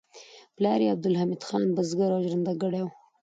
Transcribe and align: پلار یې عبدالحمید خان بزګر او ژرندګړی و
پلار 0.55 0.79
یې 0.83 0.93
عبدالحمید 0.95 1.41
خان 1.47 1.63
بزګر 1.75 2.11
او 2.15 2.21
ژرندګړی 2.27 2.81
و 2.83 2.89